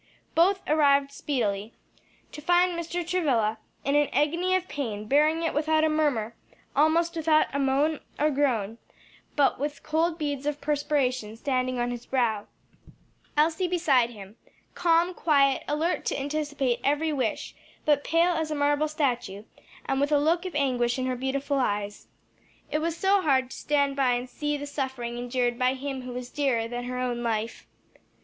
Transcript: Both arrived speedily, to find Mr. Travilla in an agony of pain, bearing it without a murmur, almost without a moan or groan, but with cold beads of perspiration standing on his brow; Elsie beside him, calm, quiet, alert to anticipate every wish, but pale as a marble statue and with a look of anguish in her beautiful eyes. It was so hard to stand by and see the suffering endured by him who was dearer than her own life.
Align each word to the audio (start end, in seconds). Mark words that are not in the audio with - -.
Both 0.33 0.63
arrived 0.67 1.11
speedily, 1.11 1.73
to 2.31 2.41
find 2.41 2.71
Mr. 2.71 3.05
Travilla 3.05 3.59
in 3.85 3.93
an 3.95 4.09
agony 4.11 4.55
of 4.55 4.67
pain, 4.67 5.05
bearing 5.05 5.43
it 5.43 5.53
without 5.53 5.83
a 5.83 5.89
murmur, 5.89 6.33
almost 6.75 7.15
without 7.15 7.53
a 7.53 7.59
moan 7.59 7.99
or 8.17 8.31
groan, 8.31 8.79
but 9.35 9.59
with 9.59 9.83
cold 9.83 10.17
beads 10.17 10.47
of 10.47 10.59
perspiration 10.59 11.37
standing 11.37 11.77
on 11.77 11.91
his 11.91 12.07
brow; 12.07 12.47
Elsie 13.37 13.67
beside 13.67 14.09
him, 14.09 14.37
calm, 14.73 15.13
quiet, 15.13 15.63
alert 15.67 16.03
to 16.05 16.19
anticipate 16.19 16.79
every 16.83 17.13
wish, 17.13 17.53
but 17.85 18.03
pale 18.03 18.31
as 18.31 18.49
a 18.49 18.55
marble 18.55 18.87
statue 18.87 19.43
and 19.85 20.01
with 20.01 20.11
a 20.11 20.17
look 20.17 20.47
of 20.47 20.55
anguish 20.55 20.97
in 20.97 21.05
her 21.05 21.15
beautiful 21.15 21.59
eyes. 21.59 22.07
It 22.71 22.79
was 22.79 22.97
so 22.97 23.21
hard 23.21 23.51
to 23.51 23.55
stand 23.55 23.95
by 23.95 24.13
and 24.13 24.27
see 24.27 24.57
the 24.57 24.65
suffering 24.65 25.19
endured 25.19 25.59
by 25.59 25.75
him 25.75 26.01
who 26.01 26.13
was 26.13 26.31
dearer 26.31 26.67
than 26.67 26.85
her 26.85 26.97
own 26.97 27.21
life. 27.21 27.67